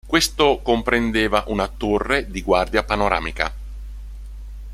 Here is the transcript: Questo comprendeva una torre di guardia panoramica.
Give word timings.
Questo 0.07 0.61
comprendeva 0.63 1.43
una 1.49 1.67
torre 1.67 2.25
di 2.27 2.41
guardia 2.41 2.81
panoramica. 2.81 3.53